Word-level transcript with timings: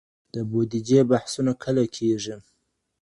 د 0.33 0.35
بودیجي 0.49 0.99
بحثونه 1.11 1.51
کله 1.63 1.83
کیږي؟ 1.95 2.35